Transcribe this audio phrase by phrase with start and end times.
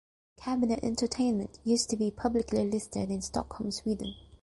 [0.35, 4.15] Cabinet Entertainment used to be publicly listed in Stockholm, Sweden.